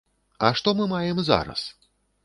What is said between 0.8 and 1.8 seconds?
маем зараз?